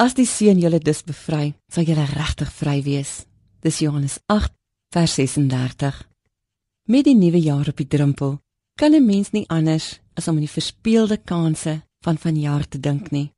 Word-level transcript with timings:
As 0.00 0.14
die 0.16 0.24
Seun 0.24 0.56
julle 0.56 0.78
dus 0.80 1.02
bevry, 1.04 1.50
sal 1.68 1.84
julle 1.84 2.06
regtig 2.08 2.48
vry 2.56 2.78
wees. 2.86 3.26
Dis 3.60 3.82
Johannes 3.84 4.14
8 4.32 4.54
vers 4.96 5.16
36. 5.18 5.98
Met 6.88 7.04
die 7.04 7.12
nuwe 7.18 7.36
jaar 7.44 7.68
op 7.68 7.76
die 7.76 7.86
drempel, 7.86 8.38
kan 8.80 8.94
'n 8.96 9.04
mens 9.04 9.30
nie 9.36 9.44
anders 9.48 10.00
as 10.16 10.28
om 10.28 10.34
aan 10.36 10.46
die 10.46 10.56
verspeelde 10.56 11.18
kansse 11.18 11.82
van 12.00 12.16
vanjaar 12.16 12.64
te 12.68 12.80
dink 12.80 13.10
nie. 13.10 13.32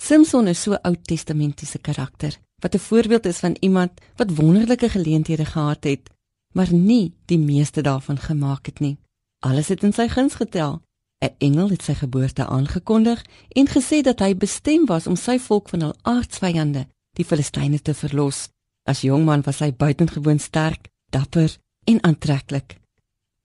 Samson 0.00 0.48
is 0.48 0.62
so 0.62 0.78
Ou 0.82 0.96
Testamentiese 0.96 1.78
karakter 1.78 2.38
wat 2.62 2.74
'n 2.74 2.78
voorbeeld 2.88 3.26
is 3.26 3.38
van 3.38 3.56
iemand 3.60 3.92
wat 4.16 4.34
wonderlike 4.34 4.88
geleenthede 4.88 5.44
gehad 5.44 5.84
het, 5.84 6.10
maar 6.54 6.72
nie 6.72 7.12
die 7.26 7.38
meeste 7.38 7.82
daarvan 7.82 8.18
gemaak 8.18 8.66
het 8.66 8.80
nie. 8.80 8.96
Alles 9.40 9.68
het 9.68 9.82
in 9.82 9.92
sy 9.92 10.08
guns 10.08 10.34
getel. 10.34 10.80
'n 11.22 11.34
Engel 11.38 11.68
het 11.70 11.82
sy 11.82 11.94
geboorte 11.94 12.46
aangekondig 12.46 13.24
en 13.48 13.68
gesê 13.68 14.00
dat 14.02 14.18
hy 14.18 14.34
bestem 14.36 14.86
was 14.86 15.06
om 15.06 15.16
sy 15.16 15.38
volk 15.38 15.68
van 15.68 15.80
hul 15.80 15.94
aardsvyande, 16.02 16.86
die 17.14 17.24
Filistyne 17.24 17.78
te 17.82 17.94
verlos. 17.94 18.48
As 18.82 19.00
jong 19.06 19.24
man 19.24 19.42
was 19.46 19.58
hy 19.58 19.70
buitengewoon 19.72 20.38
sterk, 20.38 20.88
dapper 21.10 21.56
en 21.84 22.02
aantreklik. 22.02 22.76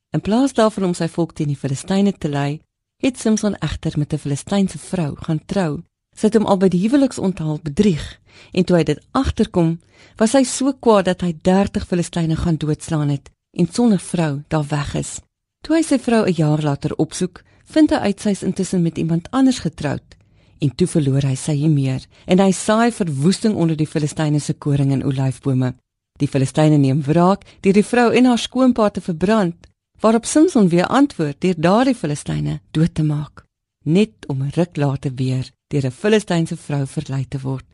In 0.09 0.21
plaas 0.21 0.53
daarvan 0.53 0.83
om 0.83 0.93
sy 0.93 1.07
volk 1.07 1.35
teen 1.37 1.51
die 1.53 1.59
Filistyne 1.59 2.13
te 2.17 2.29
lei, 2.29 2.61
het 3.03 3.19
Samson 3.19 3.55
egter 3.55 3.93
met 3.99 4.13
'n 4.13 4.17
Filistynse 4.17 4.77
vrou 4.77 5.15
gaan 5.15 5.45
trou. 5.45 5.83
Sy 6.15 6.25
het 6.25 6.33
hom 6.33 6.45
al 6.45 6.57
by 6.57 6.67
die 6.67 6.81
huweliksonthaal 6.81 7.59
bedrieg 7.63 8.19
en 8.51 8.63
toe 8.63 8.77
hy 8.77 8.83
dit 8.83 8.99
agterkom, 9.11 9.79
was 10.17 10.33
hy 10.33 10.43
so 10.43 10.73
kwaad 10.73 11.05
dat 11.05 11.21
hy 11.21 11.33
30 11.41 11.87
Filistyne 11.87 12.35
gaan 12.35 12.57
doodslaan 12.57 13.09
het 13.09 13.29
en 13.57 13.67
sonder 13.71 13.99
vrou 13.99 14.43
daar 14.47 14.67
weg 14.67 14.95
is. 14.95 15.21
Toe 15.61 15.75
hy 15.75 15.83
sy 15.83 15.99
vrou 15.99 16.25
'n 16.25 16.33
jaar 16.33 16.61
later 16.61 16.95
opsoek, 16.95 17.43
vind 17.73 17.91
hy 17.91 17.97
uit 18.09 18.19
sy 18.19 18.29
is 18.29 18.43
intussen 18.43 18.81
met 18.81 18.97
iemand 18.97 19.27
anders 19.31 19.59
getroud 19.59 20.17
en 20.59 20.73
toe 20.75 20.87
verloor 20.89 21.25
hy 21.27 21.35
sy 21.37 21.55
meer 21.69 22.05
en 22.25 22.41
hy 22.41 22.51
saai 22.55 22.91
verwoesting 22.91 23.55
onder 23.55 23.77
die 23.77 23.89
Filistyne 23.89 24.39
se 24.39 24.53
koring 24.53 24.91
en 24.95 25.05
olyfbome. 25.05 25.73
Die 26.17 26.27
Filistyne 26.27 26.77
neem 26.81 27.03
wraak 27.05 27.45
deur 27.61 27.77
die 27.77 27.85
vrou 27.85 28.09
en 28.13 28.25
haar 28.25 28.41
skoonpa 28.41 28.89
te 28.89 29.01
verbrand, 29.01 29.55
waarop 30.01 30.25
Samson 30.25 30.69
weer 30.69 30.87
antwoord 30.87 31.41
deur 31.41 31.57
daardie 31.57 31.95
Filistyne 31.95 32.59
dood 32.71 32.93
te 32.95 33.03
maak, 33.05 33.43
net 33.85 34.25
om 34.27 34.45
ruk 34.55 34.77
later 34.77 35.13
weer 35.13 35.45
deur 35.69 35.85
'n 35.85 35.91
Filistynse 35.91 36.57
vrou 36.57 36.85
verlei 36.85 37.25
te 37.27 37.39
word. 37.39 37.65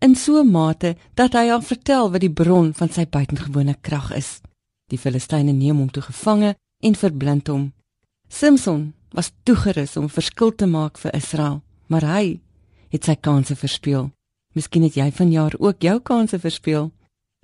In 0.00 0.14
so 0.14 0.40
'n 0.40 0.50
mate 0.50 0.96
dat 1.14 1.32
hy 1.32 1.48
haar 1.48 1.62
vertel 1.62 2.10
wat 2.10 2.20
die 2.20 2.32
bron 2.32 2.74
van 2.74 2.88
sy 2.88 3.06
buitengewone 3.06 3.74
krag 3.80 4.12
is. 4.12 4.40
Die 4.88 4.98
Filistyne 4.98 5.52
neem 5.52 5.76
hom 5.76 5.90
toe 5.90 6.02
gevange 6.02 6.54
en 6.80 6.94
verblind 6.94 7.46
hom. 7.48 7.72
Samson 8.28 8.92
was 9.10 9.32
toegerus 9.42 9.96
om 9.96 10.08
verskil 10.08 10.54
te 10.54 10.66
maak 10.66 10.98
vir 10.98 11.14
Israel, 11.16 11.62
maar 11.86 12.04
hy 12.04 12.40
het 12.92 13.04
sy 13.04 13.16
kanse 13.16 13.56
verspeel. 13.56 14.10
Miskien 14.56 14.84
het 14.84 14.96
jy 14.96 15.10
vanjaar 15.12 15.54
ook 15.58 15.82
jou 15.82 15.98
kanse 16.00 16.38
verspeel 16.38 16.90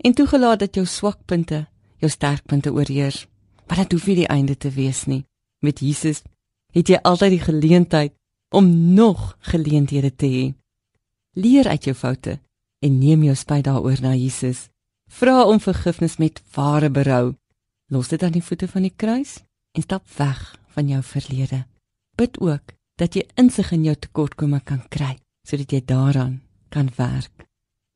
en 0.05 0.15
toegelaat 0.15 0.65
dat 0.65 0.75
jou 0.75 0.87
swakpunte 0.87 1.67
jou 2.03 2.11
sterkpunte 2.11 2.73
oorheers. 2.73 3.27
Maar 3.67 3.85
dit 3.85 3.93
hoef 3.93 4.07
nie 4.07 4.17
die 4.23 4.29
einde 4.29 4.57
te 4.57 4.71
wees 4.71 5.05
nie. 5.09 5.25
Met 5.65 5.81
Jesus 5.81 6.23
het 6.75 6.91
jy 6.91 6.99
altyd 7.03 7.37
die 7.37 7.45
geleentheid 7.45 8.13
om 8.55 8.69
nog 8.95 9.37
geleenthede 9.41 10.11
te 10.15 10.29
hê. 10.29 10.45
Leer 11.35 11.69
uit 11.69 11.89
jou 11.89 11.95
foute 11.97 12.39
en 12.85 12.99
neem 12.99 13.25
jou 13.25 13.37
spyt 13.39 13.65
daaroor 13.65 14.03
na 14.03 14.13
Jesus. 14.15 14.69
Vra 15.11 15.45
om 15.47 15.61
vergifnis 15.61 16.19
met 16.19 16.43
ware 16.55 16.91
berou. 16.91 17.35
Los 17.89 18.11
dit 18.13 18.23
aan 18.23 18.35
die 18.35 18.45
voete 18.45 18.69
van 18.69 18.85
die 18.85 18.95
kruis 18.97 19.39
en 19.75 19.83
stap 19.83 20.05
weg 20.19 20.43
van 20.75 20.89
jou 20.89 21.03
verlede. 21.03 21.65
Bid 22.19 22.39
ook 22.41 22.75
dat 23.01 23.15
jy 23.15 23.25
insig 23.41 23.73
in 23.75 23.87
jou 23.89 23.95
tekortkominge 23.97 24.63
kan 24.65 24.83
kry 24.89 25.17
sodat 25.45 25.73
jy 25.73 25.83
daaraan 25.85 26.39
kan 26.73 26.89
werk. 26.97 27.47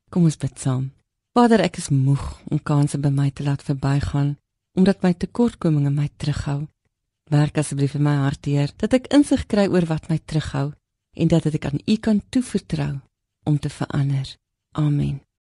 Kom 0.09 0.27
ons 0.29 0.37
bid 0.37 0.59
saam. 0.59 0.91
Vader, 1.33 1.63
ek 1.65 1.79
is 1.81 1.89
moeg 1.89 2.23
om 2.49 2.61
kansse 2.61 2.99
by 3.01 3.09
my 3.13 3.29
te 3.31 3.45
laat 3.45 3.63
verbygaan 3.65 4.35
omdat 4.77 5.01
my 5.03 5.13
tekortkominge 5.13 5.91
my 5.91 6.09
terughou. 6.17 6.67
Werk 7.29 7.57
asseblief 7.61 7.95
in 7.97 8.05
my 8.05 8.15
hart, 8.23 8.45
Heer, 8.45 8.71
dat 8.77 8.93
ek 8.97 9.09
insig 9.13 9.45
kry 9.49 9.67
oor 9.69 9.85
wat 9.89 10.09
my 10.09 10.17
terughou 10.17 10.71
en 11.19 11.31
dat 11.31 11.45
ek 11.49 11.65
aan 11.69 11.81
U 11.85 11.97
kan 11.97 12.21
toevertrou 12.29 12.93
om 13.45 13.59
te 13.59 13.69
verander. 13.69 14.35
Amen. 14.77 15.19